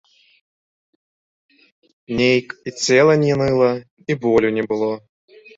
Нейк 2.21 2.47
і 2.71 2.75
цела 2.87 3.13
не 3.25 3.33
ныла, 3.43 3.71
і 4.15 4.21
болю 4.25 4.49
не 4.61 4.69
было. 4.73 4.91